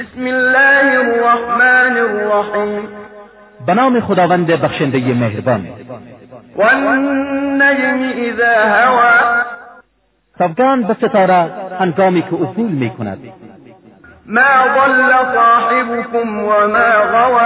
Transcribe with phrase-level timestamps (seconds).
[0.00, 2.88] بسم الله الرحمن الرحیم
[3.66, 5.66] به نام خداوند بخشنده مهربان
[6.56, 9.10] و النجم اذا هوا
[10.38, 11.46] سوگان به ستاره
[11.80, 13.18] هنگامی که افول می کند
[14.26, 14.40] ما
[14.86, 17.40] ضل صاحبكم و ما غوا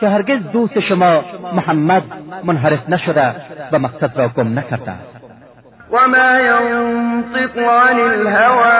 [0.00, 1.24] که هرگز دوست شما
[1.56, 2.02] محمد
[2.44, 3.34] منحرف نشده
[3.72, 4.92] و مقصد را گم نکرده
[5.92, 8.70] و ما ینطق عن الهوا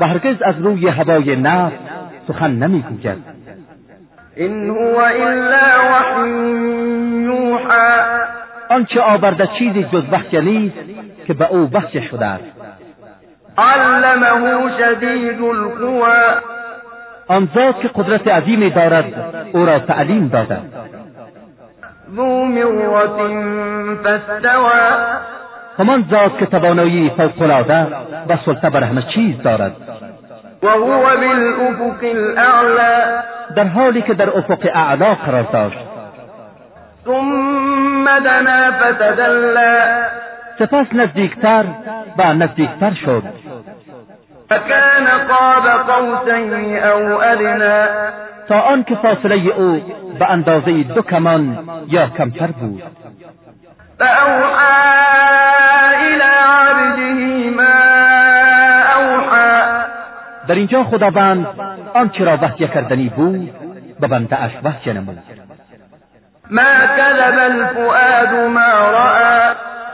[0.00, 1.72] و هرگز از روی هوای نفس
[2.28, 3.24] سخن نمیگوید
[4.36, 6.30] این هو الا وحی
[7.22, 8.04] یوحا
[8.68, 10.74] آنچه آورده چیزی جز وحی نیست
[11.26, 12.44] که به او وحی شده است
[13.58, 16.14] علمه شدید القوا
[17.28, 19.12] آن ذات که قدرت عظیمی دارد
[19.52, 20.58] او را تعلیم داده
[22.16, 23.10] ذو مرت
[24.02, 24.68] فاستوى
[25.78, 27.82] همان ذات که توانایی فوقالعاده
[28.28, 29.72] و سلطه بر همه چیز دارد
[30.62, 33.22] وهو بالافق الاعلى
[33.56, 35.78] در حالی که در افق اعلا قرار داشت
[37.04, 39.78] ثم دنا فتدلى
[40.58, 41.64] سپس نزدیکتر
[42.18, 43.22] و نزدیکتر شد
[44.48, 47.86] فکان قاب قوسین او ادنا
[48.48, 49.80] تا آن که فاصله او
[50.18, 52.82] به اندازه دو کمان یا کمتر بود
[53.98, 54.70] فاوحا
[55.96, 57.75] الى عبده ما
[60.48, 61.46] در اینجا خداوند
[61.94, 63.50] آنچه را وحی کردنی بود
[64.00, 65.18] به بنده اش وحی نمود
[66.50, 66.62] ما
[66.98, 69.14] کذب الفؤاد ما را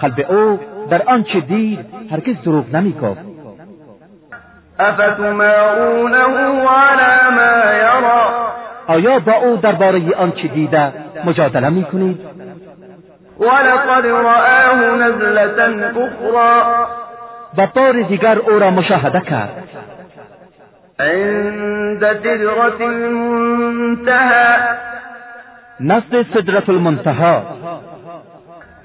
[0.00, 1.78] قلب او در آنچه دید
[2.10, 3.20] هرگز دروغ نمیگفت
[4.80, 6.16] افتمارونه
[6.68, 8.50] على ما یرا
[8.86, 10.92] آیا با او درباره آنچه دیده
[11.24, 12.20] مجادله میکنید
[13.40, 16.86] ولقد رآه نزلة اخرى
[17.58, 19.62] و بار دیگر او را مشاهده کرد
[21.02, 24.76] عند سدرة المنتهى
[25.80, 27.42] نصد سدرة المنتهى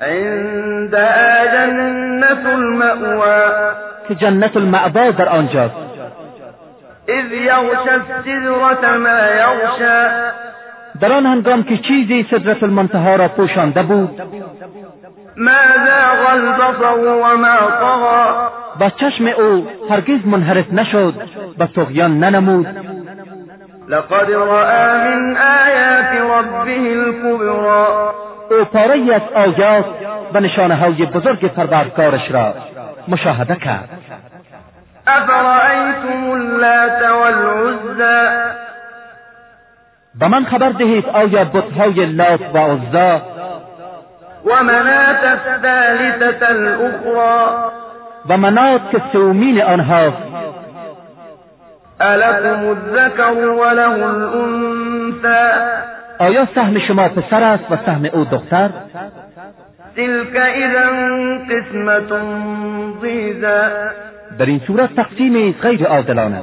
[0.02, 3.72] عندها جنة المأوى
[4.08, 5.70] في جنة المأوى در آنجاز
[7.10, 10.00] اذ يغشى السدرة ما يغشى
[11.02, 14.22] در آن هنگام که چیزی سدرت المنتها را پوشانده بود
[15.38, 21.14] ما زاغ البصر و ما طغى و چشم او هرگز منحرف نشد
[21.60, 22.68] و تغیان ننمود
[23.90, 27.54] لقد رآ من آیات ربه الكبرى
[28.52, 29.86] او پاره از آیات
[30.34, 32.54] و نشانه های بزرگ پروردگارش را
[33.08, 33.90] مشاهده کرد
[35.08, 38.50] افرأیتم اللات والعزا
[40.20, 43.22] به من خبر دهید آیا بتهای لات و عزا
[44.46, 47.77] و منات الثالثة الاخرى
[48.30, 50.14] و منات که سومین آنها
[52.00, 54.06] الکم الذکر و له
[56.20, 58.70] آیا سهم شما پسر است و سهم او دختر
[59.96, 62.20] تلك اذن قسمت
[63.02, 63.70] ضیزا
[64.40, 66.42] در این صورت تقسیمی غیر عادلانه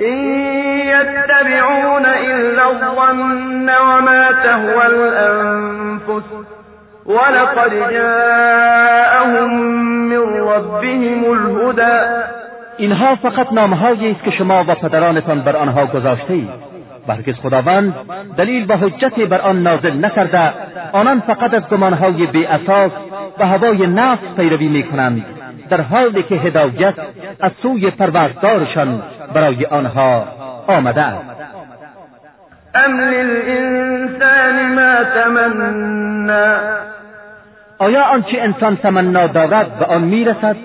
[0.00, 0.18] إن
[0.88, 6.24] يتبعون إلا الظن وما تهوى الأنفس
[7.06, 9.48] ولقد جاءهم
[10.08, 12.18] من ربهم الهدى
[12.80, 16.48] اینها فقط نامهایی است که شما و پدرانتان بر آنها گذاشته اید
[17.06, 17.94] برگز هرگز خداوند
[18.36, 20.52] دلیل و حجتی بر آن نازل نکرده
[20.92, 22.90] آنان فقط از گمانهای بی اساس
[23.38, 25.24] و هوای نفس پیروی میکنند
[25.70, 26.94] در حالی که هدایت
[27.40, 29.02] از سوی پروردگارشان
[29.34, 30.24] برای آنها
[30.66, 31.24] آمده است
[32.74, 33.08] ما
[37.78, 40.56] آیا آنچه انسان تمنا دارد به آن میرسد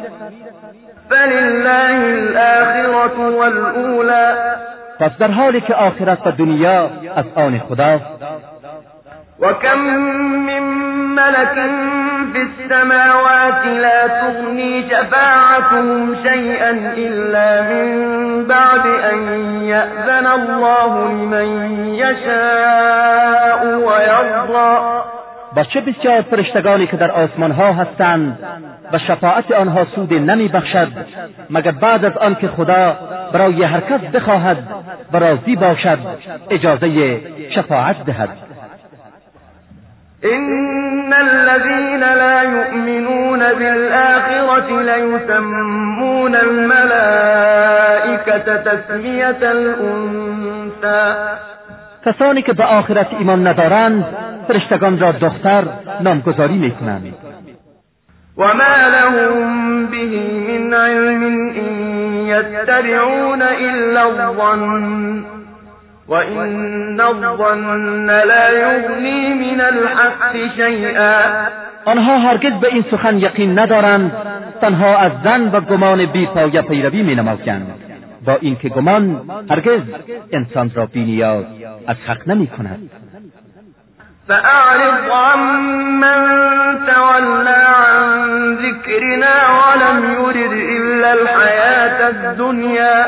[5.00, 8.06] پس در حالی که آخرت و دنیا از آن خداست
[9.40, 9.80] و کم
[10.20, 11.54] من ملك
[12.34, 17.90] في السماوات لا تغني جفاعتهم شيئا إلا من
[18.48, 19.18] بعد أن
[19.64, 21.50] يأذن الله لمن
[21.96, 25.04] يشاء ويرضى
[25.56, 28.40] با چه بسیار فرشتگانی که در آسمان ها هستند
[28.94, 30.88] و شفاعت آنها سود نمی بخشد
[31.50, 32.98] مگر بعد از آن که خدا
[33.34, 34.58] برای هر کس بخواهد
[35.14, 36.00] و راضی باشد
[36.50, 37.18] اجازه
[37.56, 38.30] شفاعت دهد
[40.26, 51.16] إن الذين لا يؤمنون بالآخرة ليسمون الملائكة تسمية الأنثى
[52.06, 54.06] کسانی که به آخرت ایمان ندارند
[54.48, 55.64] فرشتگان را دختر
[56.02, 57.04] نامگذاری میکنند
[58.38, 60.06] وما لهم به
[60.48, 61.24] من علم
[61.56, 61.70] ان
[62.28, 65.33] يتبعون الا الظن
[66.08, 71.22] وإن الظن لا یغنی من الحق شیئا
[71.86, 74.12] آنها هرگز به این سخن یقین ندارند
[74.62, 76.28] تنها از زن و گمان بی
[76.70, 77.68] پیروی می نمازند
[78.26, 79.82] با اینکه گمان هرگز
[80.34, 81.46] انسان را بینیاز
[81.88, 82.80] از حق نمی کند
[84.28, 86.26] فأعرض عمن
[86.88, 93.06] تولى عن ذِكْرِنَا ولم يُرِدْ إِلَّا الْحَيَاةَ الدنيا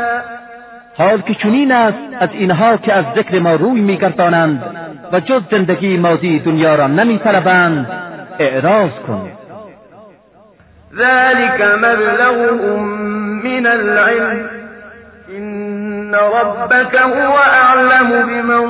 [0.98, 4.64] حال که چنین است از اینها که از ذکر ما روی میگردانند
[5.12, 7.88] و جز زندگی مادی دنیا را نمیطلبند
[8.40, 9.28] اعراض کن
[10.98, 12.84] ذلك مبلغهم
[13.44, 14.50] من العلم
[15.38, 18.68] إن ربك هو أعلم بمن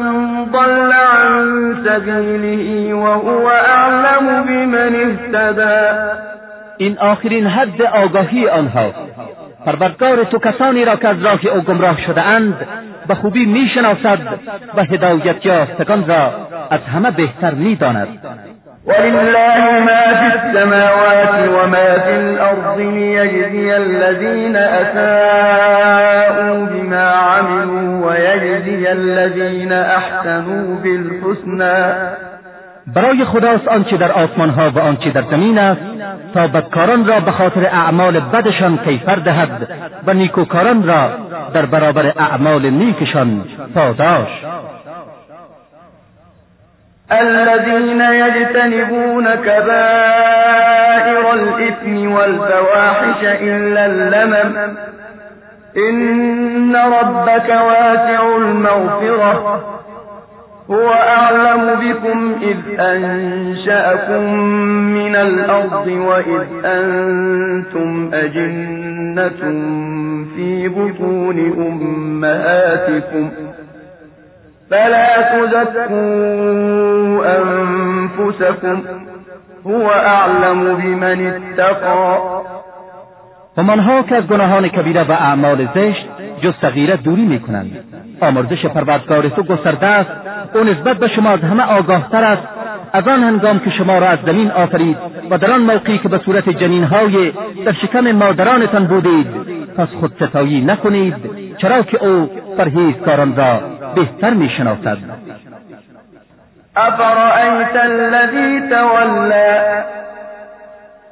[0.52, 1.46] ضل عن
[1.86, 5.98] سبيله وهو أعلم بمن اهتدى
[6.78, 8.92] این آخرین حد آگاهی آنها
[9.66, 12.54] پروردگار تو کسانی را که از راه او گمراه شده اند
[13.08, 14.18] به خوبی میشناسد
[14.78, 16.34] و هدایت یافتگان را
[16.72, 18.08] از همه بهتر میداند
[18.88, 30.76] ولله ما في السماوات وما في الأرض ليجزي الذين أساءوا بما عملوا ويجزي الذين أحسنوا
[30.84, 31.94] بالحسنى
[32.96, 35.80] برای خداست آنچه در آسمان ها و آنچه در زمین است
[36.36, 39.68] تا بدکاران را به خاطر اعمال بدشان کیفر دهد
[40.08, 41.10] و نیکوکاران را
[41.54, 43.46] در برابر اعمال نیکشان
[43.76, 44.28] پاداش
[47.12, 54.56] الذين يجتنبون كبائر الإثم والفواحش إلا اللمم
[55.90, 59.62] إن ربك واسع المغفرة
[60.70, 61.45] هو أعلم
[61.82, 64.24] بكم إذ أنشأكم
[65.00, 69.42] من الأرض وإذ أنتم أجنة
[70.36, 71.38] في بطون
[71.68, 73.30] أمهاتكم
[74.72, 76.02] فلا تزكوا
[77.42, 78.84] أنفسكم
[79.68, 82.20] هو أعلم بمن اتقى
[83.58, 86.06] ومنها که از گناهان كبيرة وأعمال اعمال زشت
[86.44, 87.72] جز صغیره دوری میکنند
[88.24, 90.12] آمرزش پروردگار تو گسترده است
[90.56, 92.42] او نسبت به شما از همه آگاه تر است
[92.94, 94.98] از آن هنگام که شما را از زمین آفرید
[95.30, 96.44] و در آن موقعی که به صورت
[96.92, 97.32] های
[97.66, 99.28] در شکم مادرانتان بودید
[99.78, 101.16] پس خود ستایی نکنید
[101.58, 103.60] چرا که او پرهیزکاران را
[103.96, 104.98] بهتر می شناسد
[107.76, 108.74] الذی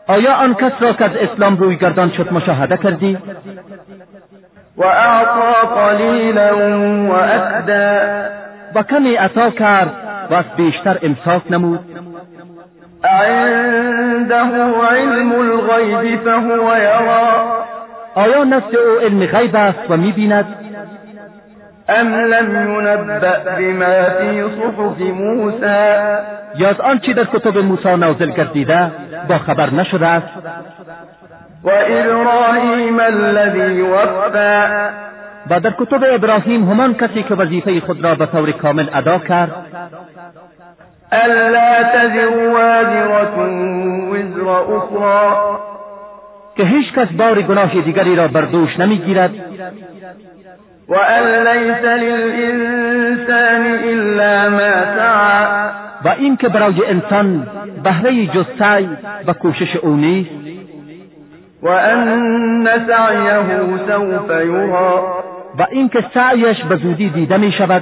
[0.07, 3.17] آیا آن کس را که از اسلام روی گردان شد مشاهده کردی؟
[4.77, 6.57] و اعطا قلیلا
[7.09, 7.13] و
[8.75, 9.91] و کمی عطا کرد
[10.29, 11.79] و از بیشتر امساک نمود
[13.03, 14.35] عنده
[14.89, 17.45] علم الغیب فهو یرا
[18.15, 20.45] آیا نفس او علم غیب است و میبیند
[21.89, 25.65] ام لم ینبأ بما فی صحف موسی
[26.57, 28.91] یا از آنچه در کتب موسی نازل گردیده
[29.29, 30.27] با خبر نشده است
[31.63, 34.89] و ابراهیم الذی وفا
[35.49, 39.51] و در کتب ابراهیم همان کسی که وظیفه خود را به طور کامل ادا کرد
[41.11, 41.65] الا
[42.53, 43.29] وزر
[46.55, 49.31] که هیچ کس بار گناه دیگری را بر دوش نمیگیرد
[50.89, 55.53] و ان لیس للانسان الا ما سعى
[56.05, 57.47] و این که برای انسان
[57.83, 58.89] بهره جز سعی
[59.27, 60.29] و کوشش او نیست
[61.63, 63.39] و ان سعیه
[63.87, 65.22] سوف یرا
[65.59, 67.81] و اینکه سعیش به زودی دیده می شود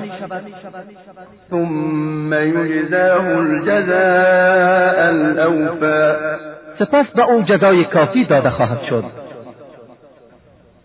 [1.49, 6.15] ثم یجزاه الجزاء الاوفا
[6.79, 9.03] سپس به او جزای کافی داده خواهد شد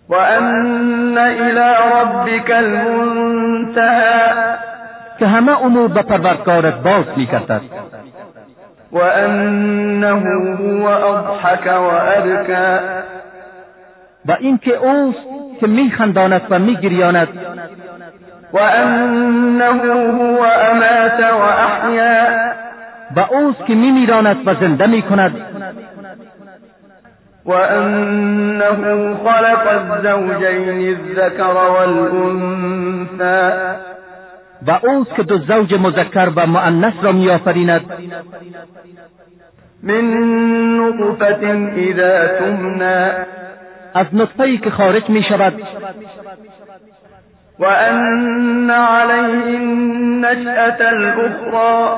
[0.09, 4.55] و ان الى ربك المنتهى
[5.19, 7.61] که همه امور به پروردگارت باز می کردد
[8.93, 10.19] و انه
[10.59, 11.81] هو اضحک و
[12.17, 12.79] ابکا
[14.29, 17.29] و اینکه اوست که می خنداند و می گریاند
[18.53, 22.27] و انه هو امات و احیا
[23.17, 25.35] و اوست که می میراند و زنده می کند
[27.47, 28.65] و انه
[29.25, 33.53] خلق الزوجين الذكر والأنثى
[34.67, 37.83] و اوست که دو زوج مذکر و مؤنث را میآفریند
[39.83, 40.15] من
[40.81, 41.47] نطفة
[41.77, 43.09] اذا تمنا
[43.99, 45.55] از نطفه که خارج می شود
[47.59, 49.59] و ان علیه
[50.21, 51.97] نشأت الاخرى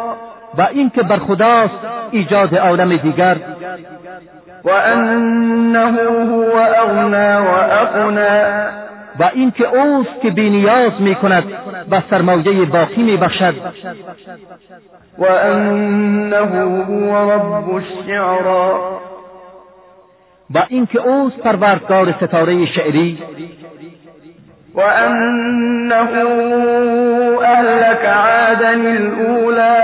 [0.58, 1.74] و اینکه بر خداست
[2.10, 3.36] ایجاد عالم دیگر
[4.64, 5.78] و انه
[6.08, 7.48] هو اغنا و
[7.82, 8.66] اقنا
[9.20, 11.44] و اینکه اوست که بینیاز می کند
[11.90, 13.54] و سرمایه باقی می بخشد
[15.18, 18.98] و انه هو رب الشعرا
[20.54, 23.18] و اینکه اوست پروردگار ستاره شعری
[24.74, 25.94] و انه
[27.42, 29.80] اهلک عادن الاولا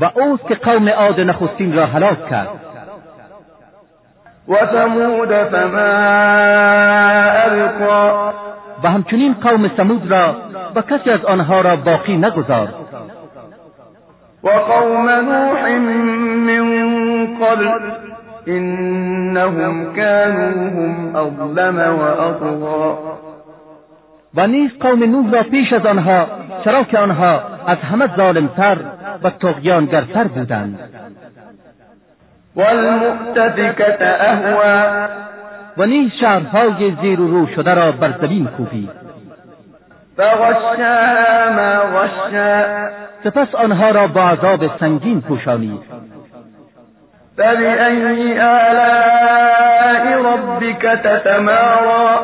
[0.00, 2.48] و اوست که قوم عاد نخستین را هلاک کرد
[4.48, 5.94] و ثمود فما
[7.28, 8.32] ابقا
[8.84, 10.36] و همچنین قوم سمود را
[10.74, 12.68] و کسی از آنها را باقی نگذار
[14.44, 17.68] و قوم نوح من قبل
[18.56, 22.94] انهم كانوا هم اظلم و
[24.34, 26.26] و نیز قوم نوح را پیش از آنها
[26.64, 28.76] چرا که آنها از همه ظالمتر
[29.22, 30.78] و تغیانگرتر بودند
[35.76, 38.90] و نیز شهرهای زیر و رو شده را بر زمین کوبید
[43.24, 45.80] سپس آنها را با عذاب سنگین پوشانید
[47.40, 48.32] فبأي
[48.70, 52.14] آلاء ربك تتمارا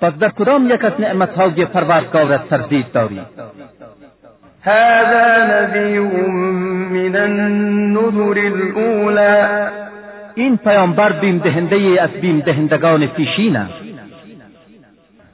[0.00, 3.20] پس در کدام یک از نعمتهای پروردگارت تردید داری
[4.62, 6.00] هذا نذیر
[6.96, 9.62] من النذر الاولى
[10.34, 13.72] این پیامبر بیم دهنده از بیم دهندگان پیشین است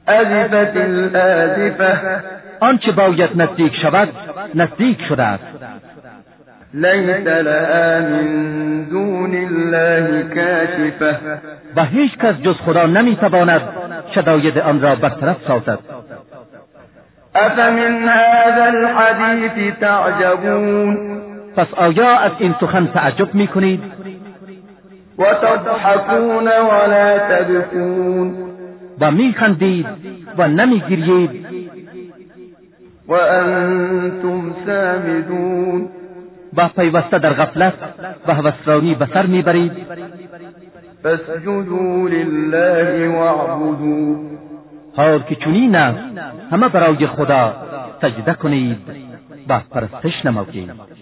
[0.07, 2.21] ازفت الازفه
[2.59, 4.09] آنچه باید نزدیک شود
[4.55, 5.43] نزدیک شده است
[6.73, 11.19] لیت لها من دون الله کاشفه
[11.75, 13.61] و هیچ کس جز خدا نمیتواند
[14.15, 15.79] شداید آن را برطرف سازد
[17.35, 21.19] افمن هذا الحديث تعجبون
[21.55, 23.83] پس آیا از این سخن تعجب میکنید
[25.19, 28.35] و تضحكون ولا تبكون
[29.01, 29.87] و میخندید
[30.37, 31.31] و نمیگریید
[33.09, 35.89] و انتم سامدون
[36.53, 37.73] با پیوسته در غفلت
[38.27, 39.71] و هوسرانی به سر میبرید
[41.03, 44.15] فسجدوا لله واعبدوا
[44.95, 45.99] حال که چنین است
[46.51, 47.55] همه برای خدا
[48.01, 48.77] سجده کنید
[49.49, 50.96] و پرستش نمایید